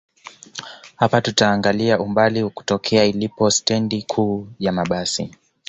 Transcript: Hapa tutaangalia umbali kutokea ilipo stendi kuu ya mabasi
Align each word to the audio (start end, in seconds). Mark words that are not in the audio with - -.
Hapa 0.95 1.21
tutaangalia 1.21 1.99
umbali 1.99 2.49
kutokea 2.49 3.03
ilipo 3.05 3.49
stendi 3.51 4.03
kuu 4.03 4.47
ya 4.59 4.71
mabasi 4.71 5.35